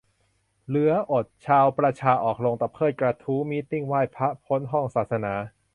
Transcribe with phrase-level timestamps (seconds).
[0.67, 1.25] เหลืออด!
[1.45, 5.33] ชาวประชาออกโรงตะเพิดกระทู้มีตติ้งไหว้พระพ้นห้องศาสนา!